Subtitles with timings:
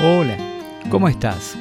[0.00, 0.36] Hola,
[0.90, 1.56] ¿cómo estás?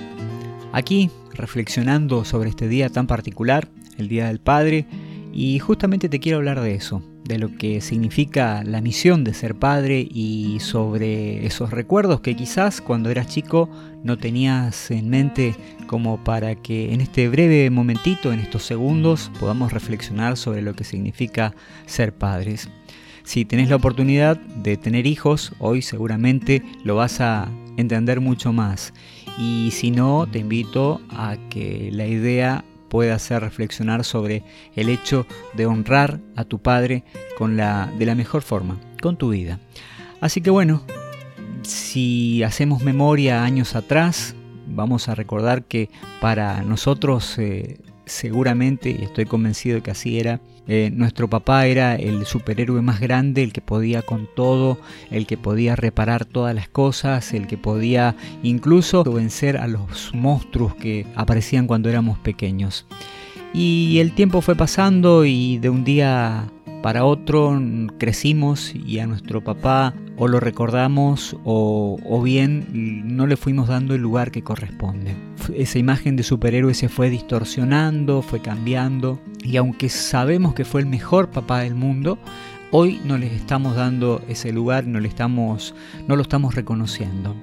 [0.72, 4.86] Aquí reflexionando sobre este día tan particular, el Día del Padre,
[5.34, 9.56] y justamente te quiero hablar de eso, de lo que significa la misión de ser
[9.56, 13.70] padre y sobre esos recuerdos que quizás cuando eras chico
[14.04, 15.56] no tenías en mente
[15.88, 20.84] como para que en este breve momentito, en estos segundos, podamos reflexionar sobre lo que
[20.84, 21.54] significa
[21.86, 22.70] ser padres.
[23.26, 28.94] Si tenés la oportunidad de tener hijos, hoy seguramente lo vas a entender mucho más.
[29.38, 34.44] Y si no, te invito a que la idea pueda hacer reflexionar sobre
[34.76, 37.04] el hecho de honrar a tu padre
[37.38, 39.60] con la, de la mejor forma, con tu vida.
[40.22, 40.84] Así que bueno,
[41.64, 44.36] si hacemos memoria años atrás,
[44.68, 45.90] vamos a recordar que
[46.22, 51.96] para nosotros eh, seguramente, y estoy convencido de que así era, eh, nuestro papá era
[51.96, 54.80] el superhéroe más grande, el que podía con todo,
[55.12, 60.76] el que podía reparar todas las cosas, el que podía incluso vencer a los monstruos
[60.76, 62.86] que aparecían cuando éramos pequeños.
[63.54, 66.46] Y el tiempo fue pasando y de un día
[66.82, 67.60] para otro
[67.98, 72.68] crecimos y a nuestro papá o lo recordamos o, o, bien
[73.06, 75.16] no le fuimos dando el lugar que corresponde.
[75.56, 80.88] Esa imagen de superhéroe se fue distorsionando, fue cambiando y aunque sabemos que fue el
[80.88, 82.18] mejor papá del mundo,
[82.72, 85.76] hoy no le estamos dando ese lugar, no, le estamos,
[86.08, 87.36] no lo estamos reconociendo.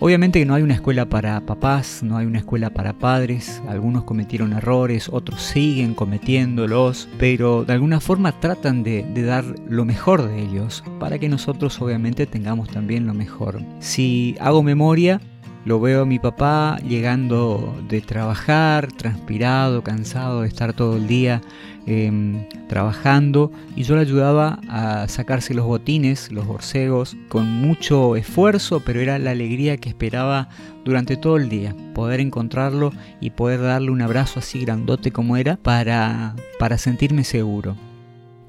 [0.00, 4.04] Obviamente que no hay una escuela para papás, no hay una escuela para padres, algunos
[4.04, 10.40] cometieron errores, otros siguen cometiéndolos, pero de alguna forma tratan de, dar lo mejor de
[10.40, 13.60] ellos, para que nosotros obviamente tengamos también lo mejor.
[13.80, 15.20] Si hago memoria,
[15.64, 21.40] lo veo a mi papá llegando de trabajar, transpirado, cansado de estar todo el día
[21.90, 28.80] Em, trabajando y yo le ayudaba a sacarse los botines, los borcegos, con mucho esfuerzo,
[28.80, 30.50] pero era la alegría que esperaba
[30.84, 32.92] durante todo el día, poder encontrarlo
[33.22, 37.74] y poder darle un abrazo así grandote como era para, para sentirme seguro.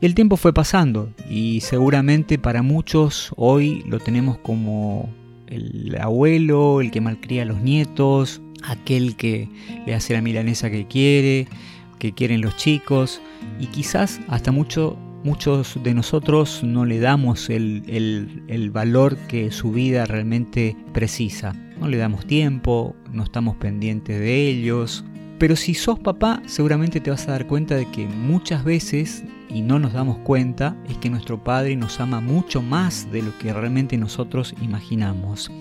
[0.02, 5.10] el tiempo fue pasando y seguramente para muchos hoy lo tenemos como
[5.50, 9.50] el abuelo, el que malcría a los nietos, aquel que
[9.86, 11.48] le hace la milanesa que quiere,
[11.98, 13.22] que quieren los chicos
[13.60, 17.84] y quizás hasta mucho, muchos de nosotros no le damos el,
[18.48, 21.54] el valor que su vida realmente precisa.
[21.80, 25.06] No le damos tiempo, no estamos pendientes de ellos.
[25.38, 29.62] Pero si sos papá, seguramente te vas a dar cuenta de que muchas veces, y
[29.62, 33.52] no nos damos cuenta, es que nuestro Padre nos ama mucho más de lo que
[33.54, 35.52] realmente nosotros imaginamos.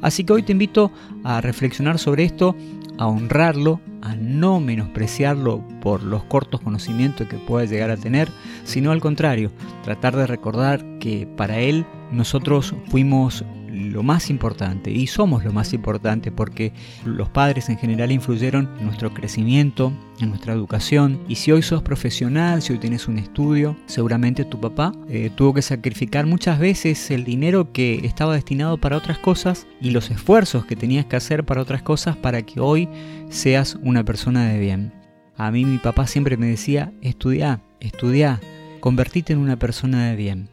[0.00, 0.92] Así que hoy te invito
[1.24, 2.56] a reflexionar sobre esto,
[2.98, 8.28] a honrarlo, a no menospreciarlo por los cortos conocimientos que pueda llegar a tener,
[8.64, 9.52] sino al contrario,
[9.84, 15.72] tratar de recordar que para Él nosotros fuimos lo más importante y somos lo más
[15.72, 16.72] importante porque
[17.04, 21.82] los padres en general influyeron en nuestro crecimiento, en nuestra educación y si hoy sos
[21.82, 27.10] profesional, si hoy tienes un estudio, seguramente tu papá eh, tuvo que sacrificar muchas veces
[27.10, 31.44] el dinero que estaba destinado para otras cosas y los esfuerzos que tenías que hacer
[31.44, 32.88] para otras cosas para que hoy
[33.30, 34.92] seas una persona de bien.
[35.36, 38.40] A mí mi papá siempre me decía, estudia, estudia,
[38.80, 40.48] convertite en una persona de bien.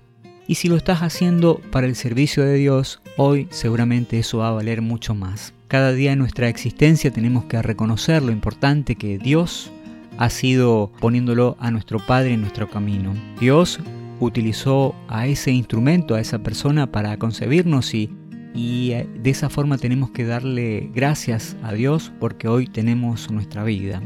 [0.50, 4.54] Y si lo estás haciendo para el servicio de Dios, hoy seguramente eso va a
[4.54, 5.54] valer mucho más.
[5.68, 9.72] Cada día en nuestra existencia tenemos que reconocer lo importante que Dios
[10.18, 13.14] ha sido poniéndolo a nuestro Padre en nuestro camino.
[13.38, 13.82] Dios
[14.22, 18.10] utilizó a ese instrumento, a esa persona para concebirnos y,
[18.56, 23.66] y eh, de esa forma tenemos que darle gracias a Dios porque hoy tenemos nuestra
[23.66, 24.02] vida.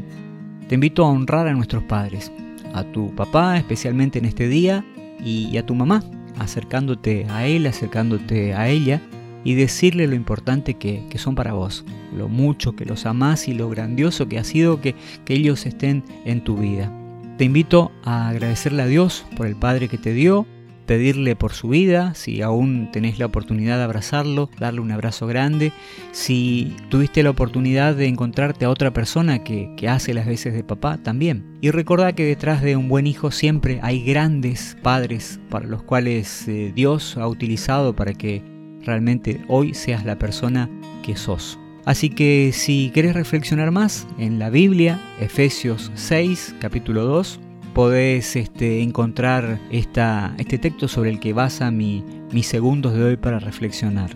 [0.68, 2.32] Te invito a honrar a nuestros padres,
[2.72, 4.84] a tu papá especialmente en este día
[5.24, 6.02] y a tu mamá
[6.38, 9.00] acercándote a él, acercándote a ella
[9.44, 11.84] y decirle lo importante que, son para vos,
[12.16, 16.02] lo mucho que los amás y lo grandioso que ha sido que, que ellos estén
[16.24, 16.90] en tu vida.
[17.36, 20.46] Te invito a agradecerle a Dios por el Padre que te dio,
[20.86, 25.72] pedirle por su vida, si aún tenés la oportunidad de abrazarlo, darle un abrazo grande,
[26.12, 30.98] si tuviste la oportunidad de encontrarte a otra persona que, hace las veces de papá,
[30.98, 31.58] también.
[31.60, 36.48] Y recordá que detrás de un buen hijo siempre hay grandes padres para los cuales
[36.48, 38.42] eh, Dios ha utilizado para que
[38.82, 40.70] realmente hoy seas la persona
[41.02, 41.58] que sos.
[41.84, 47.40] Así que si querés reflexionar más en la Biblia, Efesios 6, capítulo 2,
[47.74, 53.40] podés este, encontrar este texto sobre el que basa mi, mis segundos de hoy para
[53.40, 54.14] reflexionar.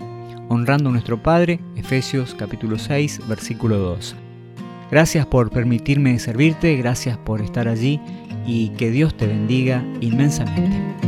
[0.48, 4.16] Honrando a nuestro Padre, Efesios capítulo 6, versículo 2.
[4.90, 8.00] Gracias por permitirme servirte, gracias por estar allí
[8.46, 11.07] y que Dios te bendiga inmensamente.